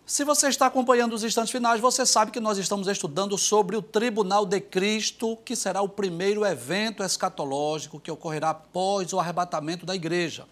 [0.07, 3.83] Se você está acompanhando os instantes finais, você sabe que nós estamos estudando sobre o
[3.83, 9.97] Tribunal de Cristo, que será o primeiro evento escatológico que ocorrerá após o arrebatamento da
[9.97, 10.47] igreja.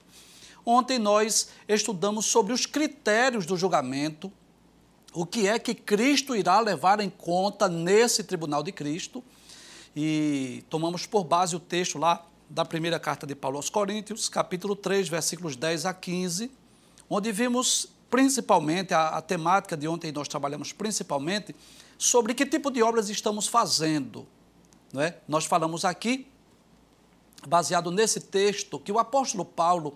[0.67, 4.33] Ontem nós estudamos sobre os critérios do julgamento,
[5.13, 9.23] o que é que Cristo irá levar em conta nesse tribunal de Cristo.
[9.95, 14.75] E tomamos por base o texto lá da primeira carta de Paulo aos Coríntios, capítulo
[14.75, 16.51] 3, versículos 10 a 15,
[17.09, 21.55] onde vimos principalmente a, a temática de ontem nós trabalhamos principalmente
[21.99, 24.27] sobre que tipo de obras estamos fazendo.
[24.93, 25.19] Não é?
[25.27, 26.27] Nós falamos aqui,
[27.47, 29.95] baseado nesse texto, que o apóstolo Paulo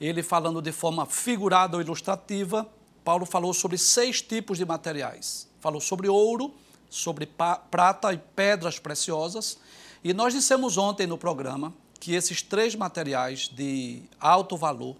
[0.00, 2.68] ele falando de forma figurada ou ilustrativa,
[3.04, 5.48] Paulo falou sobre seis tipos de materiais.
[5.60, 6.52] Falou sobre ouro,
[6.90, 7.28] sobre
[7.70, 9.58] prata e pedras preciosas.
[10.02, 14.96] E nós dissemos ontem no programa que esses três materiais de alto valor,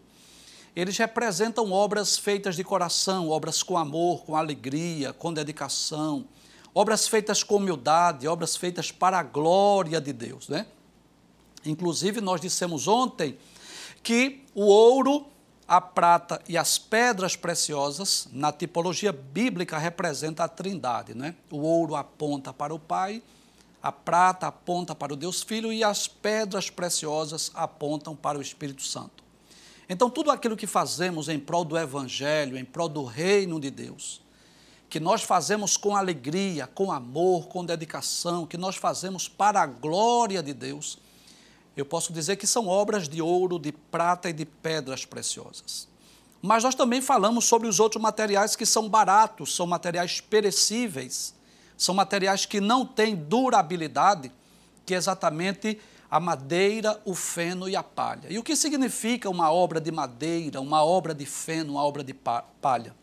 [0.74, 6.24] eles representam obras feitas de coração, obras com amor, com alegria, com dedicação,
[6.74, 10.66] obras feitas com humildade, obras feitas para a glória de Deus, né?
[11.64, 13.38] Inclusive, nós dissemos ontem
[14.04, 15.26] que o ouro,
[15.66, 21.14] a prata e as pedras preciosas, na tipologia bíblica, representa a trindade.
[21.14, 21.34] Né?
[21.50, 23.22] O ouro aponta para o Pai,
[23.82, 28.82] a prata aponta para o Deus Filho e as pedras preciosas apontam para o Espírito
[28.82, 29.24] Santo.
[29.88, 34.22] Então, tudo aquilo que fazemos em prol do Evangelho, em prol do reino de Deus,
[34.88, 40.42] que nós fazemos com alegria, com amor, com dedicação, que nós fazemos para a glória
[40.42, 40.98] de Deus,
[41.76, 45.88] eu posso dizer que são obras de ouro, de prata e de pedras preciosas.
[46.40, 51.34] Mas nós também falamos sobre os outros materiais que são baratos, são materiais perecíveis,
[51.76, 54.30] são materiais que não têm durabilidade,
[54.84, 55.80] que é exatamente
[56.10, 58.28] a madeira, o feno e a palha.
[58.30, 62.14] E o que significa uma obra de madeira, uma obra de feno, uma obra de
[62.14, 62.94] palha?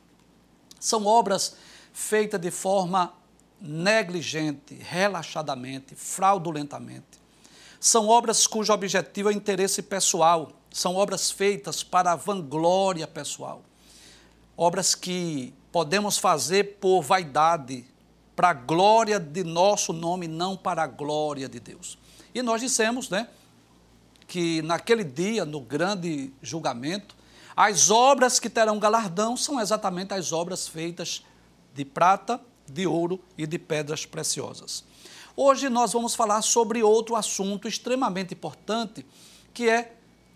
[0.79, 1.55] São obras
[1.91, 3.13] feitas de forma
[3.59, 7.20] negligente, relaxadamente, fraudulentamente.
[7.81, 13.63] São obras cujo objetivo é interesse pessoal, são obras feitas para a vanglória pessoal.
[14.55, 17.83] Obras que podemos fazer por vaidade,
[18.35, 21.97] para a glória de nosso nome, não para a glória de Deus.
[22.35, 23.27] E nós dissemos, né,
[24.27, 27.15] que naquele dia, no grande julgamento,
[27.55, 31.25] as obras que terão galardão são exatamente as obras feitas
[31.73, 32.39] de prata,
[32.71, 34.83] de ouro e de pedras preciosas.
[35.35, 39.05] Hoje nós vamos falar sobre outro assunto extremamente importante,
[39.53, 39.93] que é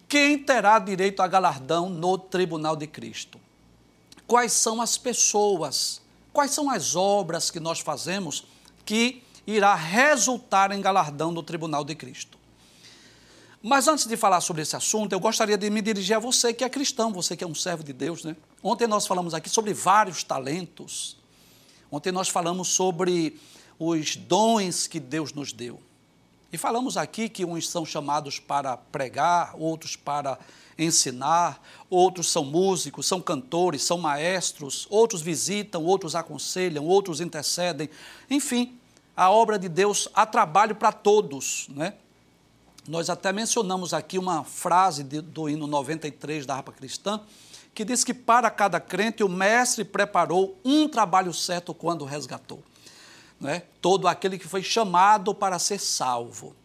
[0.07, 3.39] quem terá direito a galardão no tribunal de Cristo.
[4.27, 6.01] Quais são as pessoas,
[6.31, 8.45] quais são as obras que nós fazemos
[8.85, 12.37] que irá resultar em galardão no tribunal de Cristo.
[13.61, 16.63] Mas antes de falar sobre esse assunto, eu gostaria de me dirigir a você que
[16.63, 18.35] é cristão, você que é um servo de Deus, né?
[18.61, 21.17] Ontem nós falamos aqui sobre vários talentos.
[21.91, 23.39] Ontem nós falamos sobre
[23.79, 25.79] os dons que Deus nos deu.
[26.51, 30.39] E falamos aqui que uns são chamados para pregar, outros para
[30.77, 37.89] ensinar, outros são músicos, são cantores, são maestros, outros visitam, outros aconselham, outros intercedem.
[38.29, 38.77] Enfim,
[39.15, 41.93] a obra de Deus há trabalho para todos, né?
[42.87, 47.19] Nós até mencionamos aqui uma frase do hino 93 da harpa cristã,
[47.73, 52.63] que diz que para cada crente o mestre preparou um trabalho certo quando resgatou
[53.39, 53.63] né?
[53.81, 56.55] todo aquele que foi chamado para ser salvo,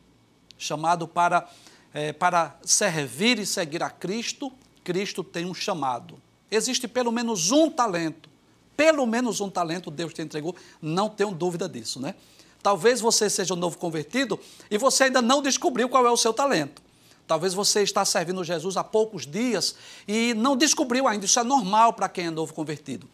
[0.58, 1.49] chamado para,
[1.93, 4.52] é, para servir e seguir a Cristo,
[4.84, 6.20] Cristo tem um chamado.
[6.50, 8.28] Existe pelo menos um talento,
[8.76, 12.14] pelo menos um talento Deus te entregou, não tenho dúvida disso, né?
[12.62, 14.38] Talvez você seja um novo convertido
[14.70, 16.82] e você ainda não descobriu qual é o seu talento.
[17.26, 19.76] Talvez você está servindo Jesus há poucos dias
[20.06, 21.25] e não descobriu ainda.
[21.25, 23.08] Isso é normal para quem é novo convertido.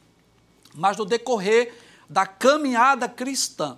[0.75, 1.75] Mas no decorrer
[2.09, 3.77] da caminhada cristã,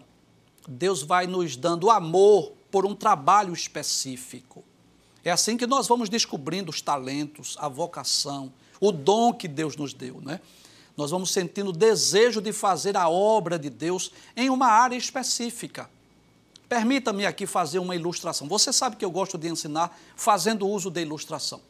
[0.67, 4.65] Deus vai nos dando amor por um trabalho específico.
[5.25, 9.93] É assim que nós vamos descobrindo os talentos, a vocação, o dom que Deus nos
[9.93, 10.41] deu, né?
[10.99, 15.89] nós vamos sentindo desejo de fazer a obra de Deus em uma área específica.
[16.69, 18.49] Permita-me aqui fazer uma ilustração.
[18.49, 21.61] Você sabe que eu gosto de ensinar fazendo uso de ilustração.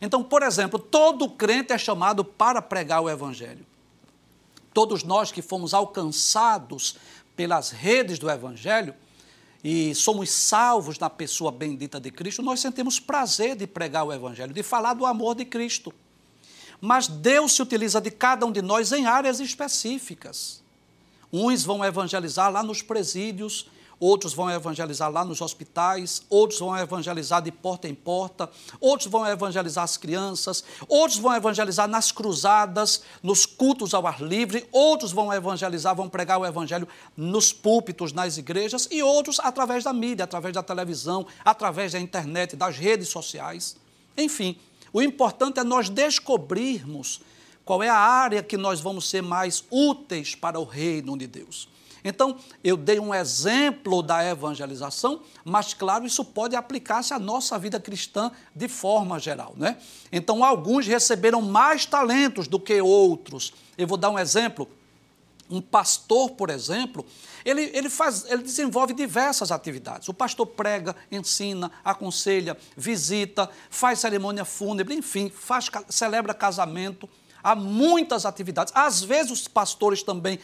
[0.00, 3.66] Então, por exemplo, todo crente é chamado para pregar o Evangelho.
[4.76, 6.98] Todos nós que fomos alcançados
[7.34, 8.94] pelas redes do Evangelho
[9.64, 14.52] e somos salvos na pessoa bendita de Cristo, nós sentimos prazer de pregar o Evangelho,
[14.52, 15.94] de falar do amor de Cristo.
[16.78, 20.62] Mas Deus se utiliza de cada um de nós em áreas específicas.
[21.32, 27.40] Uns vão evangelizar lá nos presídios, outros vão evangelizar lá nos hospitais, outros vão evangelizar
[27.42, 28.48] de porta em porta,
[28.80, 34.66] outros vão evangelizar as crianças, outros vão evangelizar nas cruzadas, nos cultos ao ar livre,
[34.70, 39.92] outros vão evangelizar, vão pregar o evangelho nos púlpitos, nas igrejas, e outros através da
[39.92, 43.76] mídia, através da televisão, através da internet, das redes sociais.
[44.16, 44.58] Enfim,
[44.92, 47.20] o importante é nós descobrirmos
[47.64, 51.68] qual é a área que nós vamos ser mais úteis para o reino de Deus.
[52.08, 57.80] Então, eu dei um exemplo da evangelização, mas, claro, isso pode aplicar-se à nossa vida
[57.80, 59.54] cristã de forma geral.
[59.56, 59.76] Né?
[60.12, 63.52] Então, alguns receberam mais talentos do que outros.
[63.76, 64.68] Eu vou dar um exemplo.
[65.50, 67.04] Um pastor, por exemplo,
[67.44, 70.08] ele, ele, faz, ele desenvolve diversas atividades.
[70.08, 77.08] O pastor prega, ensina, aconselha, visita, faz cerimônia fúnebre, enfim, faz, celebra casamento.
[77.42, 78.72] Há muitas atividades.
[78.76, 80.40] Às vezes, os pastores também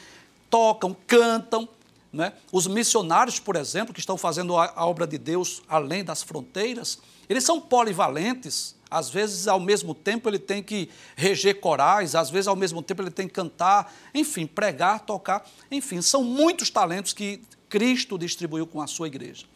[0.52, 1.66] tocam, cantam.
[2.12, 2.34] Né?
[2.52, 7.42] Os missionários, por exemplo, que estão fazendo a, obra de Deus além das fronteiras, eles
[7.42, 8.76] são polivalentes.
[8.90, 13.00] Às vezes, ao mesmo tempo, ele tem que reger corais, às vezes, ao mesmo tempo,
[13.00, 15.48] ele tem que cantar, enfim, pregar, tocar.
[15.70, 17.40] Enfim, são muitos talentos que
[17.70, 19.46] Cristo distribuiu com a sua igreja.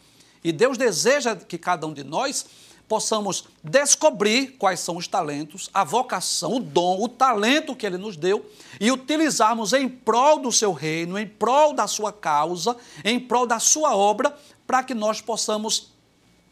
[0.43, 2.47] E Deus deseja que cada um de nós
[2.87, 8.15] possamos descobrir quais são os talentos, a vocação, o dom, o talento que Ele nos
[8.15, 8.49] deu
[8.79, 13.59] e utilizarmos em prol do seu reino, em prol da sua causa, em prol da
[13.59, 14.35] sua obra,
[14.65, 15.91] para que nós possamos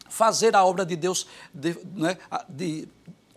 [0.10, 2.18] fazer a obra de Deus de, né,
[2.48, 2.88] de,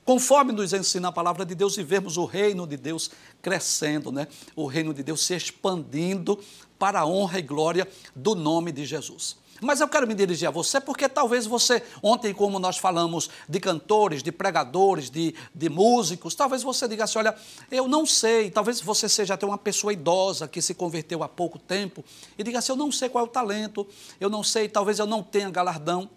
[0.05, 3.11] conforme nos ensina a palavra de Deus e vermos o reino de Deus
[3.43, 4.27] crescendo, né?
[4.57, 6.39] o reino de Deus se expandindo
[6.79, 9.37] para a honra e glória do nome de Jesus.
[9.61, 13.59] Mas eu quero me dirigir a você porque talvez você, ontem, como nós falamos de
[13.59, 17.35] cantores, de pregadores, de, de músicos, talvez você diga assim: olha,
[17.71, 21.59] eu não sei, talvez você seja até uma pessoa idosa que se converteu há pouco
[21.59, 22.05] tempo
[22.39, 23.87] e diga assim: eu não sei qual é o talento,
[24.21, 26.09] eu não sei, talvez eu não tenha galardão.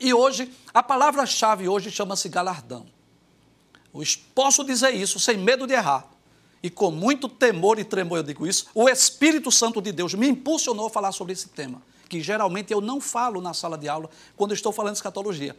[0.00, 2.86] E hoje, a palavra-chave hoje chama-se galardão.
[3.94, 4.02] Eu
[4.34, 6.15] posso dizer isso sem medo de errar.
[6.62, 10.28] E com muito temor e tremor eu digo isso, o Espírito Santo de Deus me
[10.28, 14.08] impulsionou a falar sobre esse tema que geralmente eu não falo na sala de aula
[14.36, 15.56] quando estou falando escatologia.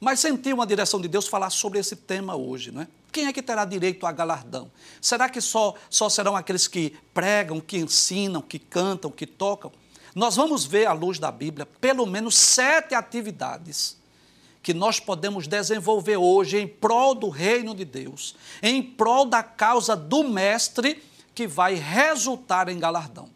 [0.00, 2.88] Mas senti uma direção de Deus falar sobre esse tema hoje, não é?
[3.10, 4.70] Quem é que terá direito a galardão?
[5.00, 9.72] Será que só, só serão aqueles que pregam, que ensinam, que cantam, que tocam?
[10.14, 13.97] Nós vamos ver, à luz da Bíblia, pelo menos sete atividades
[14.62, 19.96] que nós podemos desenvolver hoje em prol do reino de Deus, em prol da causa
[19.96, 21.02] do Mestre,
[21.34, 23.28] que vai resultar em galardão.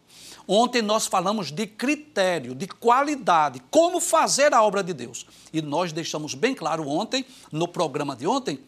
[0.47, 5.25] Ontem nós falamos de critério, de qualidade, como fazer a obra de Deus.
[5.53, 8.59] E nós deixamos bem claro ontem, no programa de ontem,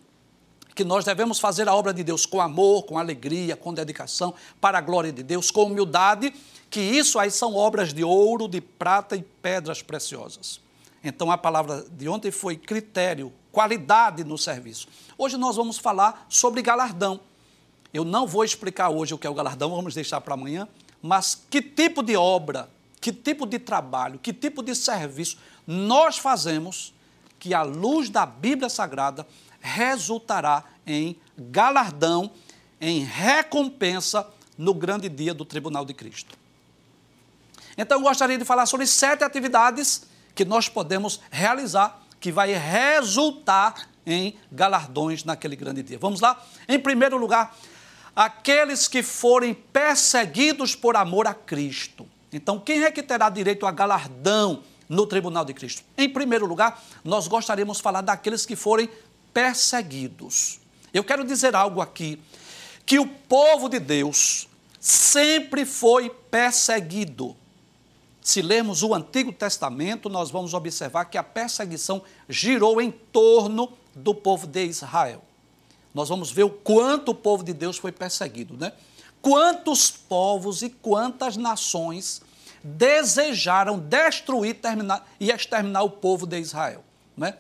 [0.74, 4.78] que nós devemos fazer a obra de Deus com amor, com alegria, com dedicação, para
[4.78, 6.34] a glória de Deus, com humildade,
[6.70, 10.65] que isso aí são obras de ouro, de prata e pedras preciosas.
[11.06, 14.90] Então a palavra de ontem foi critério, qualidade no serviço.
[15.18, 17.22] Hoje nós vamos falar sobre galardão.
[17.94, 20.68] Eu não vou explicar hoje o que é o galardão, vamos deixar para amanhã
[21.08, 22.68] mas que tipo de obra,
[23.00, 26.96] que tipo de trabalho, que tipo de serviço nós fazemos
[27.38, 29.28] que, à luz da Bíblia Sagrada,
[29.62, 32.32] resultará em galardão,
[32.82, 36.36] em recompensa no grande dia do tribunal de Cristo.
[37.78, 43.90] Então, eu gostaria de falar sobre sete atividades que nós podemos realizar, que vai resultar
[44.06, 45.98] em galardões naquele grande dia.
[45.98, 46.40] Vamos lá?
[46.68, 47.58] Em primeiro lugar,
[48.16, 52.08] aqueles que forem perseguidos por amor a Cristo.
[52.32, 55.84] Então, quem é que terá direito a galardão no tribunal de Cristo?
[55.98, 58.90] Em primeiro lugar, nós gostaríamos de falar daqueles que forem
[59.34, 60.60] perseguidos.
[60.94, 62.22] Eu quero dizer algo aqui,
[62.86, 64.48] que o povo de Deus
[64.80, 67.36] sempre foi perseguido.
[68.26, 74.14] Se lermos o Antigo Testamento, nós vamos observar que a perseguição girou em torno do
[74.14, 75.22] povo de Israel
[75.96, 78.74] nós vamos ver o quanto o povo de Deus foi perseguido, né?
[79.22, 82.22] Quantos povos e quantas nações
[82.62, 86.84] desejaram destruir terminar, e exterminar o povo de Israel,
[87.16, 87.38] né?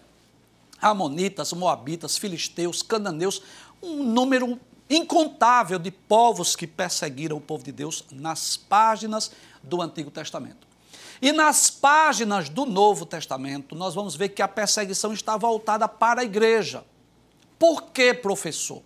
[0.81, 3.41] Amonitas, Moabitas, Filisteus, Cananeus,
[3.83, 4.57] um número
[4.89, 10.65] incontável de povos que perseguiram o povo de Deus nas páginas do Antigo Testamento.
[11.21, 16.21] E nas páginas do Novo Testamento, nós vamos ver que a perseguição está voltada para
[16.21, 16.83] a igreja.
[17.57, 18.81] Por que, professor?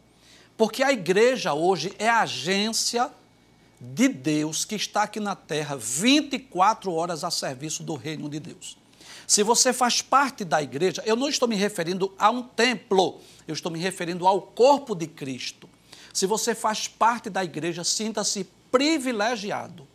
[0.57, 3.09] Porque a igreja hoje é a agência
[3.79, 8.77] de Deus que está aqui na terra 24 horas a serviço do reino de Deus.
[9.25, 13.53] Se você faz parte da igreja, eu não estou me referindo a um templo, eu
[13.53, 15.69] estou me referindo ao corpo de Cristo.
[16.13, 19.87] Se você faz parte da igreja, sinta-se privilegiado,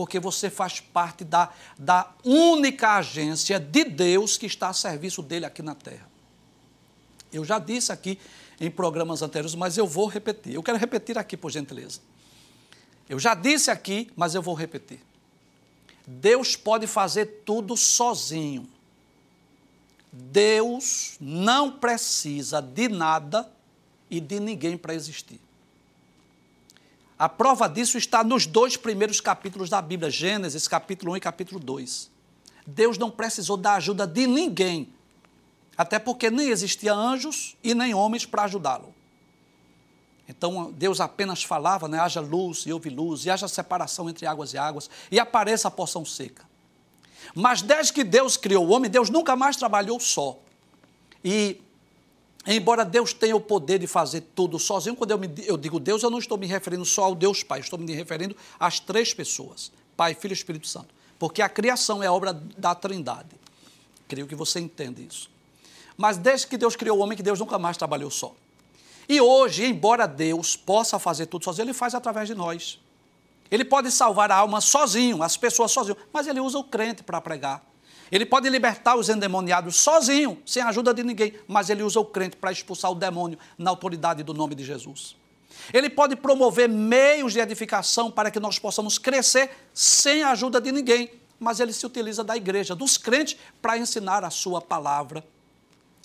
[0.00, 5.44] porque você faz parte da, da única agência de Deus que está a serviço dele
[5.44, 6.08] aqui na terra.
[7.30, 8.18] Eu já disse aqui
[8.58, 10.54] em programas anteriores, mas eu vou repetir.
[10.54, 12.00] Eu quero repetir aqui, por gentileza.
[13.10, 15.02] Eu já disse aqui, mas eu vou repetir.
[16.06, 18.66] Deus pode fazer tudo sozinho.
[20.10, 23.52] Deus não precisa de nada
[24.08, 25.38] e de ninguém para existir.
[27.20, 31.60] A prova disso está nos dois primeiros capítulos da Bíblia, Gênesis, capítulo 1 e capítulo
[31.60, 32.10] 2.
[32.66, 34.88] Deus não precisou da ajuda de ninguém,
[35.76, 38.94] até porque nem existia anjos e nem homens para ajudá-lo.
[40.26, 44.54] Então Deus apenas falava, né, haja luz e houve luz, e haja separação entre águas
[44.54, 46.48] e águas, e apareça a porção seca.
[47.34, 50.38] Mas desde que Deus criou o homem, Deus nunca mais trabalhou só.
[51.22, 51.60] E
[52.46, 56.02] Embora Deus tenha o poder de fazer tudo sozinho, quando eu, me, eu, digo Deus,
[56.02, 59.70] eu não estou me referindo só ao Deus Pai, estou me referindo às três pessoas:
[59.96, 60.88] Pai, Filho e Espírito Santo.
[61.18, 63.36] Porque a criação é obra da Trindade.
[64.08, 65.30] Creio que você entende isso.
[65.96, 68.34] Mas desde que Deus criou o homem, que Deus nunca mais trabalhou só.
[69.06, 72.80] E hoje, embora Deus possa fazer tudo sozinho, Ele faz através de nós.
[73.50, 77.20] Ele pode salvar a alma sozinho, as pessoas sozinho, mas Ele usa o crente para
[77.20, 77.69] pregar.
[78.10, 82.04] Ele pode libertar os endemoniados sozinho, sem a ajuda de ninguém, mas ele usa o
[82.04, 85.16] crente para expulsar o demônio na autoridade do nome de Jesus.
[85.72, 90.72] Ele pode promover meios de edificação para que nós possamos crescer sem a ajuda de
[90.72, 95.24] ninguém, mas ele se utiliza da igreja, dos crentes, para ensinar a sua palavra.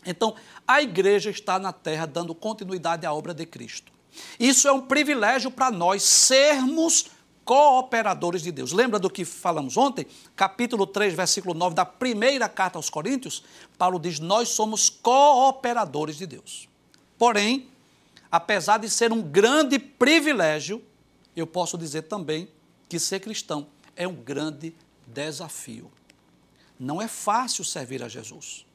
[0.05, 0.35] Então,
[0.67, 3.91] a igreja está na terra dando continuidade à obra de Cristo.
[4.39, 7.07] Isso é um privilégio para nós sermos
[7.45, 8.71] cooperadores de Deus.
[8.71, 10.07] Lembra do que falamos ontem?
[10.35, 13.43] Capítulo 3, versículo 9 da primeira carta aos Coríntios,
[13.77, 16.67] Paulo diz: Nós somos cooperadores de Deus.
[17.17, 17.69] Porém,
[18.31, 20.83] apesar de ser um grande privilégio,
[21.35, 22.49] eu posso dizer também
[22.89, 24.75] que ser cristão é um grande
[25.05, 25.91] desafio.
[26.79, 28.65] Não é fácil servir a Jesus.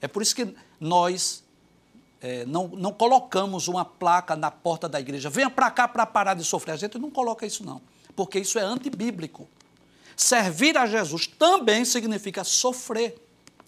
[0.00, 1.43] É por isso que nós
[2.24, 6.32] é, não, não colocamos uma placa na porta da igreja, venha para cá para parar
[6.32, 6.72] de sofrer.
[6.72, 7.82] A gente não coloca isso, não,
[8.16, 9.46] porque isso é antibíblico.
[10.16, 13.22] Servir a Jesus também significa sofrer.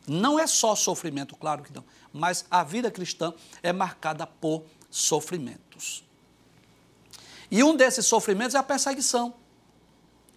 [0.08, 6.02] Não é só sofrimento, claro que não, mas a vida cristã é marcada por sofrimentos.
[7.50, 9.34] E um desses sofrimentos é a perseguição.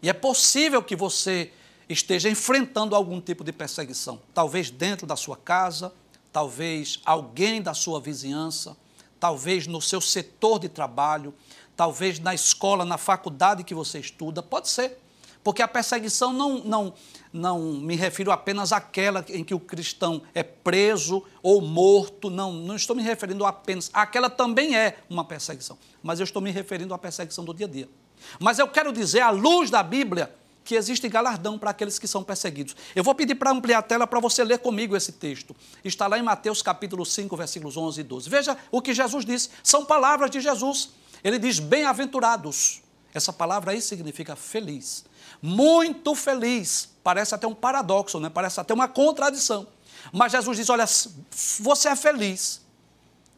[0.02, 1.54] E é possível que você
[1.88, 5.94] esteja enfrentando algum tipo de perseguição, talvez dentro da sua casa,
[6.32, 8.76] talvez alguém da sua vizinhança,
[9.20, 11.34] talvez no seu setor de trabalho,
[11.76, 14.98] talvez na escola, na faculdade que você estuda, pode ser.
[15.44, 16.94] Porque a perseguição não, não,
[17.32, 22.76] não me refiro apenas àquela em que o cristão é preso ou morto, não, não
[22.76, 23.90] estou me referindo apenas.
[23.94, 27.70] Aquela também é uma perseguição, mas eu estou me referindo à perseguição do dia a
[27.70, 27.90] dia.
[28.38, 30.36] Mas eu quero dizer, à luz da Bíblia,
[30.70, 32.76] que existe galardão para aqueles que são perseguidos.
[32.96, 35.56] Eu vou pedir para ampliar a tela para você ler comigo esse texto.
[35.84, 38.30] Está lá em Mateus capítulo 5, versículos 11 e 12.
[38.30, 39.50] Veja o que Jesus disse.
[39.64, 40.92] São palavras de Jesus.
[41.24, 42.84] Ele diz: Bem-aventurados.
[43.12, 45.06] Essa palavra aí significa feliz.
[45.42, 46.90] Muito feliz.
[47.04, 48.30] Parece até um paradoxo, né?
[48.30, 49.66] parece até uma contradição.
[50.14, 52.62] Mas Jesus diz: Olha, você é feliz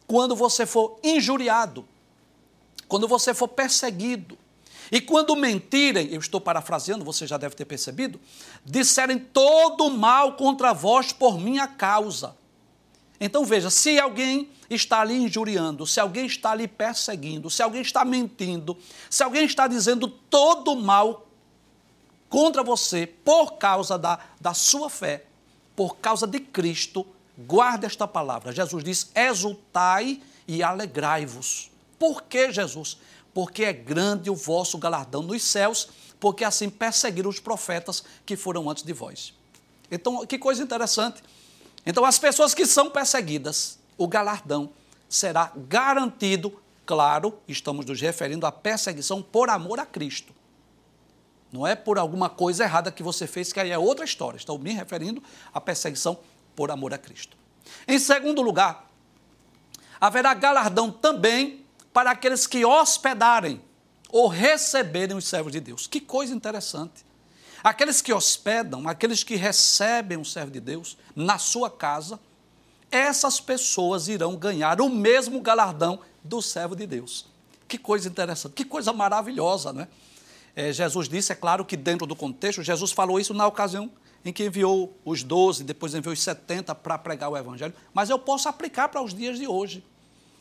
[0.06, 1.88] quando você for injuriado,
[2.86, 4.36] quando você for perseguido,
[4.92, 8.20] e quando mentirem, eu estou parafraseando, você já deve ter percebido,
[8.62, 12.36] disserem todo mal contra vós por minha causa.
[13.18, 18.04] Então veja, se alguém está ali injuriando, se alguém está ali perseguindo, se alguém está
[18.04, 18.76] mentindo,
[19.08, 21.26] se alguém está dizendo todo mal
[22.28, 25.24] contra você por causa da, da sua fé,
[25.74, 27.06] por causa de Cristo,
[27.38, 28.52] guarde esta palavra.
[28.52, 31.70] Jesus diz: exultai e alegrai-vos.
[31.98, 32.98] Por que, Jesus?
[33.34, 35.88] Porque é grande o vosso galardão nos céus,
[36.20, 39.34] porque assim perseguiram os profetas que foram antes de vós.
[39.90, 41.22] Então, que coisa interessante.
[41.84, 44.70] Então, as pessoas que são perseguidas, o galardão
[45.08, 50.32] será garantido, claro, estamos nos referindo à perseguição por amor a Cristo.
[51.52, 54.38] Não é por alguma coisa errada que você fez, que aí é outra história.
[54.38, 55.22] Estou me referindo
[55.52, 56.18] à perseguição
[56.56, 57.36] por amor a Cristo.
[57.86, 58.90] Em segundo lugar,
[60.00, 61.61] haverá galardão também
[61.92, 63.60] para aqueles que hospedarem
[64.10, 65.86] ou receberem os servos de Deus.
[65.86, 67.04] Que coisa interessante.
[67.62, 72.18] Aqueles que hospedam, aqueles que recebem um servo de Deus na sua casa,
[72.90, 77.26] essas pessoas irão ganhar o mesmo galardão do servo de Deus.
[77.66, 79.88] Que coisa interessante, que coisa maravilhosa, né?
[80.54, 83.90] É, Jesus disse, é claro que dentro do contexto, Jesus falou isso na ocasião
[84.24, 88.18] em que enviou os 12, depois enviou os 70 para pregar o Evangelho, mas eu
[88.18, 89.82] posso aplicar para os dias de hoje.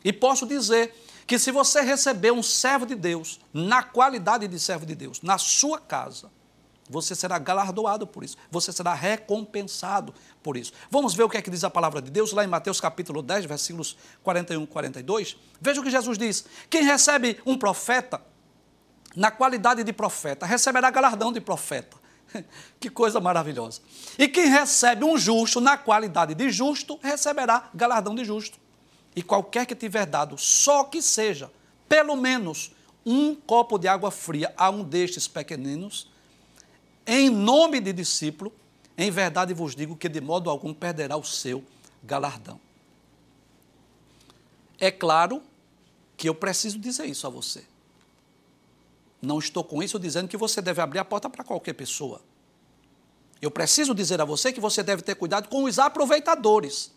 [0.03, 0.93] E posso dizer
[1.31, 5.37] que se você receber um servo de Deus, na qualidade de servo de Deus, na
[5.37, 6.29] sua casa,
[6.89, 10.73] você será galardoado por isso, você será recompensado por isso.
[10.89, 13.21] Vamos ver o que é que diz a palavra de Deus lá em Mateus capítulo
[13.21, 15.37] 10, versículos 41 e 42.
[15.61, 18.21] Veja o que Jesus diz: Quem recebe um profeta,
[19.15, 21.95] na qualidade de profeta, receberá galardão de profeta.
[22.77, 23.79] Que coisa maravilhosa.
[24.17, 28.59] E quem recebe um justo na qualidade de justo, receberá galardão de justo.
[29.15, 31.51] E qualquer que tiver dado, só que seja,
[31.87, 32.71] pelo menos,
[33.05, 36.09] um copo de água fria a um destes pequeninos,
[37.05, 38.53] em nome de discípulo,
[38.97, 41.63] em verdade vos digo que de modo algum perderá o seu
[42.03, 42.59] galardão.
[44.79, 45.41] É claro
[46.15, 47.65] que eu preciso dizer isso a você.
[49.21, 52.21] Não estou com isso dizendo que você deve abrir a porta para qualquer pessoa.
[53.41, 56.91] Eu preciso dizer a você que você deve ter cuidado com os aproveitadores,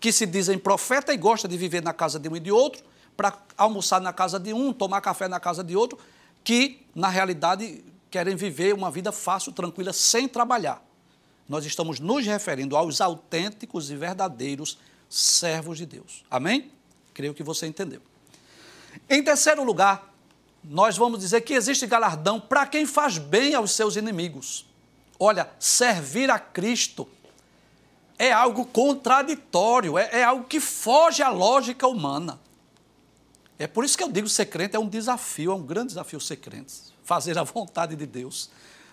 [0.00, 2.82] que se dizem profeta e gostam de viver na casa de um e de outro,
[3.16, 5.98] para almoçar na casa de um, tomar café na casa de outro,
[6.42, 10.82] que na realidade querem viver uma vida fácil, tranquila, sem trabalhar.
[11.46, 16.24] Nós estamos nos referindo aos autênticos e verdadeiros servos de Deus.
[16.30, 16.70] Amém?
[17.12, 18.00] Creio que você entendeu.
[19.08, 20.14] Em terceiro lugar,
[20.64, 24.66] nós vamos dizer que existe galardão para quem faz bem aos seus inimigos.
[25.18, 27.06] Olha, servir a Cristo
[28.20, 32.38] é algo contraditório, é, é algo que foge à lógica humana.
[33.58, 36.20] É por isso que eu digo ser crente é um desafio, é um grande desafio
[36.20, 38.50] ser crente fazer a vontade de Deus.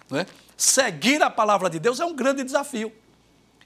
[0.10, 0.26] Não é?
[0.56, 2.90] Seguir a palavra de Deus é um grande desafio.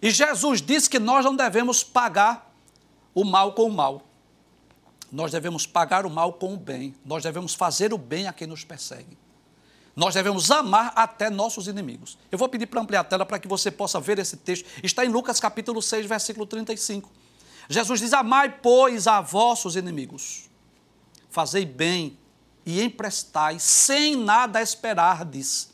[0.02, 2.52] E Jesus disse que nós não devemos pagar
[3.14, 4.02] o mal com o mal.
[5.12, 6.96] Nós devemos pagar o mal com o bem.
[7.06, 9.16] Nós devemos fazer o bem a quem nos persegue.
[10.02, 12.18] Nós devemos amar até nossos inimigos.
[12.32, 14.66] Eu vou pedir para ampliar a tela para que você possa ver esse texto.
[14.82, 17.08] Está em Lucas capítulo 6, versículo 35.
[17.70, 20.50] Jesus diz: Amai, pois, a vossos inimigos.
[21.30, 22.18] Fazei bem
[22.66, 25.70] e emprestai sem nada esperardes,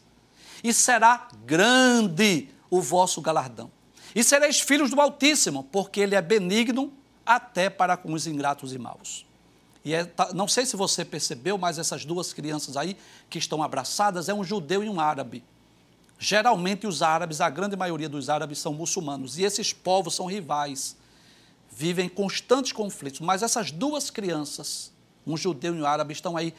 [0.61, 3.71] e será grande o vosso galardão.
[4.13, 6.91] E sereis filhos do Altíssimo, porque Ele é benigno
[7.25, 9.26] até para com os ingratos e maus.
[9.87, 12.97] E é, tá, não sei se você percebeu, mas essas duas crianças aí
[13.29, 15.41] que estão abraçadas é um judeu e um árabe.
[16.19, 20.97] Geralmente os árabes, a grande maioria dos árabes são muçulmanos, e esses povos são rivais,
[21.71, 23.21] vivem em constantes conflitos.
[23.21, 24.91] Mas essas duas crianças,
[25.25, 26.53] um judeu e um árabe, estão aí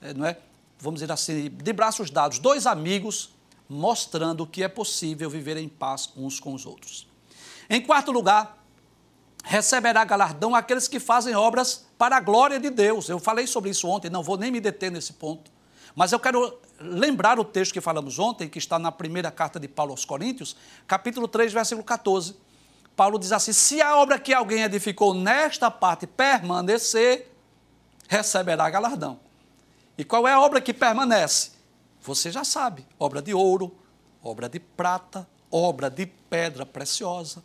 [0.00, 0.38] é, não é,
[0.78, 3.28] vamos dizer assim, de braços dados, dois amigos
[3.68, 7.06] mostrando que é possível viver em paz uns com os outros.
[7.68, 8.63] Em quarto lugar,
[9.44, 13.08] receberá galardão aqueles que fazem obras para a glória de Deus.
[13.08, 15.52] Eu falei sobre isso ontem, não vou nem me deter nesse ponto.
[15.94, 19.68] Mas eu quero lembrar o texto que falamos ontem, que está na primeira carta de
[19.68, 22.34] Paulo aos Coríntios, capítulo 3, versículo 14.
[22.96, 27.30] Paulo diz assim: Se a obra que alguém edificou nesta parte permanecer,
[28.08, 29.20] receberá galardão.
[29.96, 31.52] E qual é a obra que permanece?
[32.00, 33.76] Você já sabe: obra de ouro,
[34.22, 37.42] obra de prata, obra de pedra preciosa.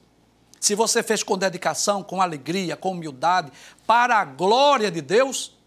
[0.59, 3.51] Se você fez com dedicação, com alegria, com humildade,
[3.87, 5.57] para a glória de Deus,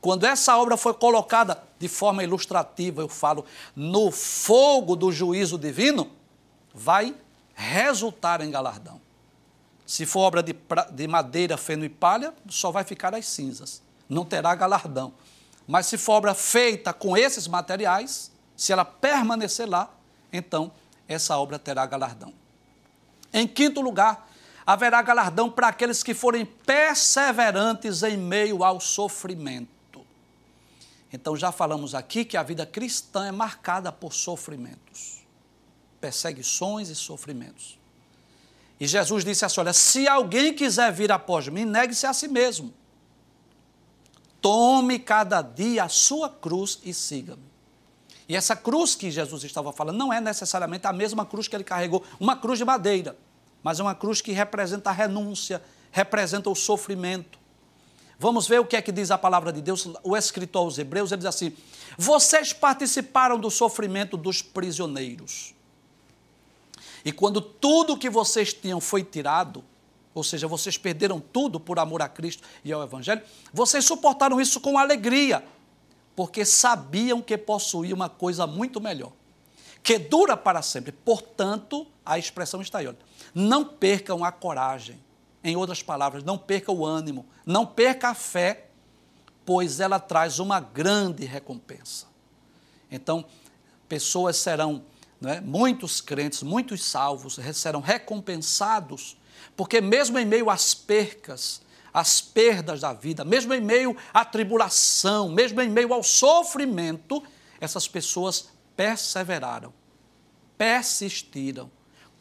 [0.00, 6.10] quando essa obra foi colocada de forma ilustrativa, eu falo, no fogo do juízo divino,
[6.74, 7.14] vai
[7.54, 9.00] resultar em galardão.
[9.86, 10.54] Se for obra de,
[10.92, 15.14] de madeira, feno e palha, só vai ficar as cinzas, não terá galardão.
[15.66, 19.90] Mas se for obra feita com esses materiais, se ela permanecer lá,
[20.32, 20.72] então
[21.08, 22.32] essa obra terá galardão.
[23.36, 24.28] Em quinto lugar,
[24.66, 29.70] haverá galardão para aqueles que forem perseverantes em meio ao sofrimento.
[31.12, 35.24] Então já falamos aqui que a vida cristã é marcada por sofrimentos,
[36.00, 37.78] perseguições e sofrimentos.
[38.80, 42.74] E Jesus disse assim: Olha, se alguém quiser vir após mim, negue-se a si mesmo
[44.46, 47.42] Tome cada dia a sua cruz e siga-me.
[48.28, 51.64] E essa cruz que Jesus estava falando não é necessariamente a mesma cruz que ele
[51.64, 53.16] carregou, uma cruz de madeira,
[53.66, 57.36] mas é uma cruz que representa a renúncia, representa o sofrimento.
[58.16, 61.10] Vamos ver o que é que diz a palavra de Deus, o escritor aos Hebreus,
[61.10, 61.52] ele diz assim:
[61.98, 65.52] Vocês participaram do sofrimento dos prisioneiros.
[67.04, 69.64] E quando tudo que vocês tinham foi tirado,
[70.14, 73.20] ou seja, vocês perderam tudo por amor a Cristo e ao Evangelho,
[73.52, 75.44] vocês suportaram isso com alegria,
[76.14, 79.10] porque sabiam que possuíam uma coisa muito melhor,
[79.86, 80.90] que dura para sempre.
[80.90, 82.98] Portanto, a expressão está aí, olha,
[83.32, 85.00] não percam a coragem.
[85.44, 88.66] Em outras palavras, não perca o ânimo, não perca a fé,
[89.44, 92.06] pois ela traz uma grande recompensa.
[92.90, 93.24] Então,
[93.88, 94.82] pessoas serão,
[95.24, 99.16] é, muitos crentes, muitos salvos serão recompensados,
[99.56, 101.62] porque mesmo em meio às percas,
[101.94, 107.22] às perdas da vida, mesmo em meio à tribulação, mesmo em meio ao sofrimento,
[107.60, 109.72] essas pessoas perseveraram,
[110.58, 111.70] persistiram,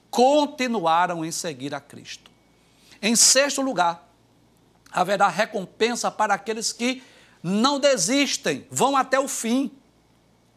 [0.10, 2.32] continuaram em seguir a Cristo.
[3.02, 4.10] Em sexto lugar,
[4.92, 7.04] haverá recompensa para aqueles que
[7.44, 9.72] não desistem, vão até o fim.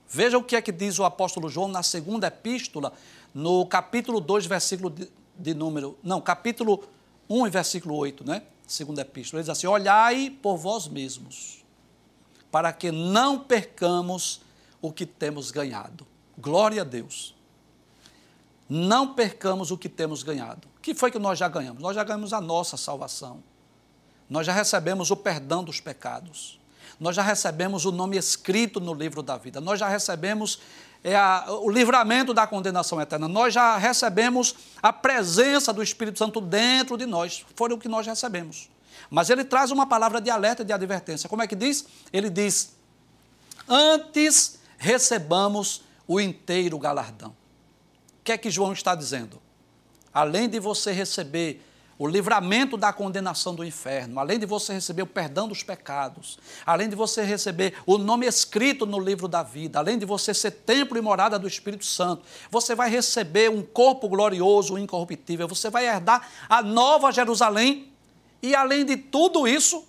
[0.08, 2.92] Veja o que é que diz o apóstolo João na segunda epístola,
[3.34, 5.98] no capítulo 2, versículo de, de número.
[6.02, 6.82] Não, capítulo
[7.28, 8.42] 1 versículo 8, né?
[8.66, 9.40] Segunda epístola.
[9.40, 11.62] Ele diz assim: Olhai por vós mesmos,
[12.50, 14.40] para que não percamos
[14.80, 16.06] o que temos ganhado.
[16.36, 17.34] Glória a Deus.
[18.68, 20.68] Não percamos o que temos ganhado.
[20.76, 21.82] O que foi que nós já ganhamos?
[21.82, 23.42] Nós já ganhamos a nossa salvação.
[24.28, 26.58] Nós já recebemos o perdão dos pecados
[27.00, 30.60] nós já recebemos o nome escrito no livro da vida, nós já recebemos
[31.04, 36.40] é, a, o livramento da condenação eterna, nós já recebemos a presença do Espírito Santo
[36.40, 38.68] dentro de nós, foi o que nós recebemos.
[39.08, 41.28] Mas ele traz uma palavra de alerta e de advertência.
[41.28, 41.86] Como é que diz?
[42.12, 42.76] Ele diz:
[43.66, 47.30] Antes recebamos o inteiro galardão.
[47.30, 49.40] O que é que João está dizendo?
[50.14, 51.62] Além de você receber
[51.98, 56.88] o livramento da condenação do inferno, além de você receber o perdão dos pecados, além
[56.88, 60.96] de você receber o nome escrito no livro da vida, além de você ser templo
[60.96, 66.28] e morada do Espírito Santo, você vai receber um corpo glorioso, incorruptível, você vai herdar
[66.48, 67.92] a nova Jerusalém
[68.40, 69.84] e, além de tudo isso,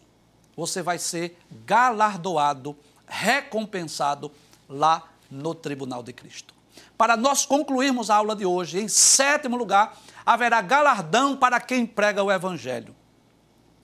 [0.57, 2.75] você vai ser galardoado,
[3.07, 4.31] recompensado
[4.69, 6.53] lá no tribunal de Cristo.
[6.97, 12.23] Para nós concluirmos a aula de hoje, em sétimo lugar, haverá galardão para quem prega
[12.23, 12.95] o Evangelho.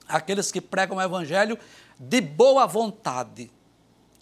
[0.08, 1.58] Aqueles que pregam o Evangelho
[1.98, 3.50] de boa vontade,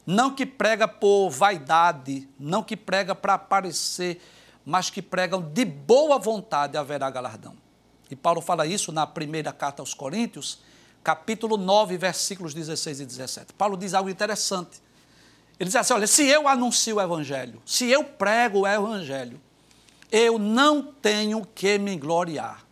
[0.06, 4.22] não que prega por vaidade, não que prega para aparecer,
[4.64, 7.56] mas que pregam de boa vontade haverá galardão.
[8.10, 10.60] E Paulo fala isso na primeira carta aos Coríntios,
[11.02, 13.52] capítulo 9, versículos 16 e 17.
[13.54, 14.83] Paulo diz algo interessante.
[15.58, 19.40] Ele diz assim: olha, se eu anuncio o Evangelho, se eu prego o Evangelho,
[20.10, 22.64] eu não tenho que me gloriar.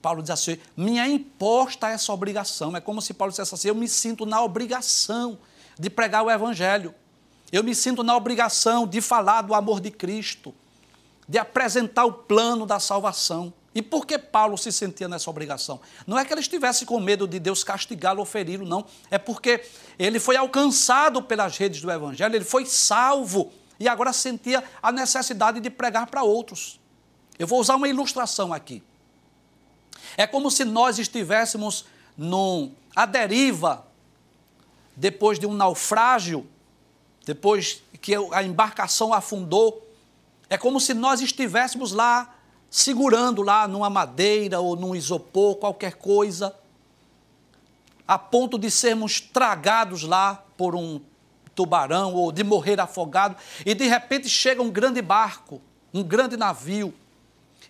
[0.00, 2.76] Paulo diz assim: minha imposta essa obrigação.
[2.76, 5.38] É como se Paulo dissesse assim: eu me sinto na obrigação
[5.78, 6.94] de pregar o Evangelho.
[7.50, 10.54] Eu me sinto na obrigação de falar do amor de Cristo,
[11.28, 13.52] de apresentar o plano da salvação.
[13.74, 15.80] E por que Paulo se sentia nessa obrigação?
[16.06, 18.84] Não é que ele estivesse com medo de Deus castigá-lo ou feri-lo, não.
[19.10, 19.64] É porque
[19.98, 25.58] ele foi alcançado pelas redes do Evangelho, ele foi salvo e agora sentia a necessidade
[25.58, 26.78] de pregar para outros.
[27.38, 28.82] Eu vou usar uma ilustração aqui.
[30.16, 33.86] É como se nós estivéssemos num, à deriva,
[34.94, 36.46] depois de um naufrágio,
[37.24, 39.88] depois que a embarcação afundou.
[40.50, 42.34] É como se nós estivéssemos lá,
[42.72, 46.56] segurando lá numa madeira ou num isopor, qualquer coisa,
[48.08, 50.98] a ponto de sermos tragados lá por um
[51.54, 55.60] tubarão ou de morrer afogado, e de repente chega um grande barco,
[55.92, 56.94] um grande navio,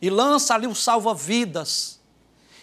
[0.01, 2.01] e lança ali o salva-vidas.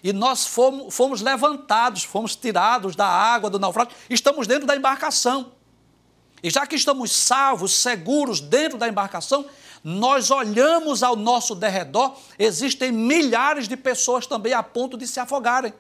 [0.02, 5.52] E nós fomos, fomos levantados, fomos tirados da água do naufrágio, estamos dentro da embarcação.
[6.42, 9.46] E já que estamos salvos, seguros dentro da embarcação,
[9.84, 15.74] nós olhamos ao nosso derredor, existem milhares de pessoas também a ponto de se afogarem.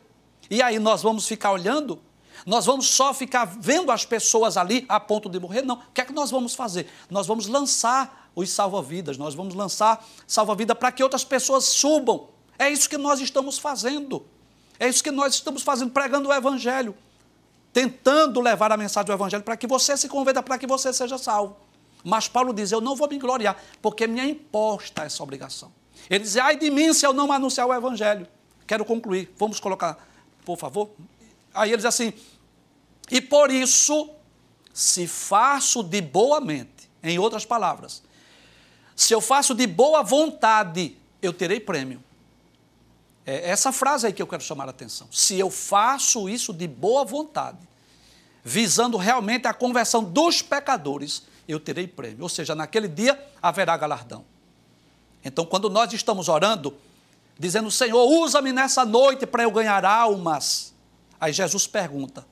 [0.49, 2.01] E aí nós vamos ficar olhando?
[2.45, 5.61] Nós vamos só ficar vendo as pessoas ali a ponto de morrer?
[5.61, 5.75] Não.
[5.75, 6.87] O que é que nós vamos fazer?
[7.09, 12.29] Nós vamos lançar os salva-vidas, nós vamos lançar salva-vida para que outras pessoas subam.
[12.57, 14.25] É isso que nós estamos fazendo.
[14.79, 16.95] É isso que nós estamos fazendo, pregando o Evangelho.
[17.73, 21.17] Tentando levar a mensagem do Evangelho para que você se converta, para que você seja
[21.17, 21.57] salvo.
[22.03, 25.71] Mas Paulo diz: Eu não vou me gloriar, porque me é imposta essa obrigação.
[26.09, 28.27] Ele diz: Ai de mim se eu não anunciar o Evangelho.
[28.65, 29.33] Quero concluir.
[29.37, 29.97] Vamos colocar,
[30.45, 30.89] por favor.
[31.53, 32.13] Aí ele diz assim:
[33.09, 34.09] e por isso,
[34.73, 38.03] se faço de boa mente, em outras palavras,
[38.95, 42.03] se eu faço de boa vontade, eu terei prêmio.
[43.25, 45.07] É essa frase aí que eu quero chamar a atenção.
[45.11, 47.67] Se eu faço isso de boa vontade,
[48.43, 52.23] visando realmente a conversão dos pecadores, eu terei prêmio.
[52.23, 54.23] Ou seja, naquele dia haverá galardão.
[55.23, 56.75] Então, quando nós estamos orando,
[57.37, 60.73] dizendo: Senhor, usa-me nessa noite para eu ganhar almas.
[61.19, 62.25] Aí Jesus pergunta: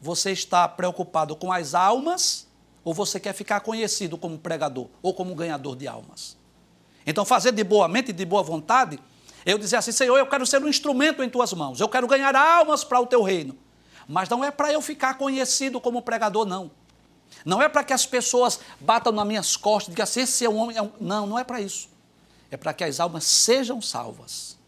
[0.00, 2.48] Você está preocupado com as almas
[2.82, 6.36] ou você quer ficar conhecido como pregador ou como ganhador de almas?
[7.06, 8.98] Então, fazer de boa mente e de boa vontade,
[9.44, 12.34] eu dizer assim: Senhor, eu quero ser um instrumento em tuas mãos, eu quero ganhar
[12.34, 13.56] almas para o teu reino.
[14.08, 16.70] Mas não é para eu ficar conhecido como pregador, não.
[17.44, 20.48] Não é para que as pessoas batam nas minhas costas e digam assim: esse é
[20.48, 20.76] um homem.
[20.76, 20.92] É um...
[21.00, 21.88] Não, não é para isso.
[22.50, 24.58] É para que as almas sejam salvas.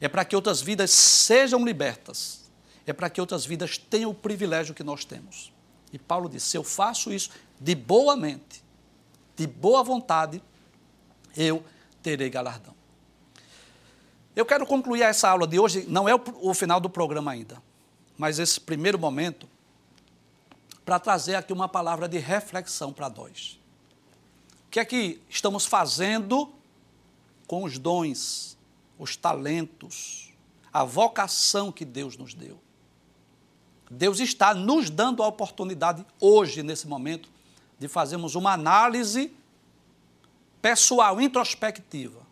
[0.00, 2.42] É para que outras vidas sejam libertas.
[2.86, 5.52] É para que outras vidas tenham o privilégio que nós temos.
[5.92, 8.62] E Paulo disse: se eu faço isso de boa mente,
[9.36, 10.42] de boa vontade,
[11.36, 11.64] eu
[12.02, 12.74] terei galardão.
[14.36, 17.62] Eu quero concluir essa aula de hoje, não é o, final do programa ainda,
[18.18, 19.48] mas esse primeiro momento,
[20.84, 23.58] para trazer aqui uma palavra de reflexão para nós.
[24.66, 26.52] O que é que estamos fazendo
[27.46, 28.58] com os dons,
[28.98, 30.32] os talentos,
[30.72, 32.60] a vocação que Deus nos deu?
[33.90, 37.30] Deus está nos dando a oportunidade hoje, nesse momento,
[37.78, 39.32] de fazermos uma análise
[40.60, 42.22] pessoal, introspectiva.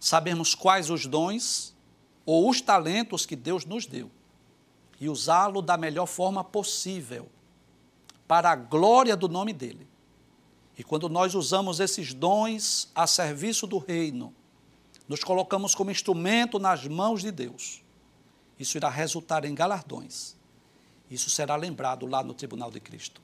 [0.00, 1.74] Sabermos quais os dons
[2.24, 4.10] ou os talentos que Deus nos deu
[5.00, 7.28] e usá-lo da melhor forma possível
[8.26, 9.86] para a glória do nome dele.
[10.78, 14.34] E quando nós usamos esses dons a serviço do reino,
[15.08, 17.82] nos colocamos como instrumento nas mãos de Deus.
[18.58, 20.34] Isso irá resultar em galardões.
[21.10, 23.20] Isso será lembrado lá no tribunal de Cristo.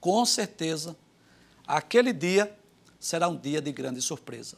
[0.00, 0.96] Com certeza,
[1.66, 2.56] aquele dia
[3.00, 4.56] será um dia de grande surpresa.